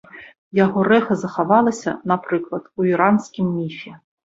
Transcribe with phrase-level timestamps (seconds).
[0.59, 3.97] Яго рэха захавалася, напрыклад, у іранскім міфе.